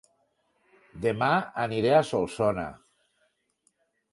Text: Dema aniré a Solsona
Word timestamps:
Dema 1.03 1.27
aniré 1.65 1.91
a 1.99 2.01
Solsona 2.13 2.67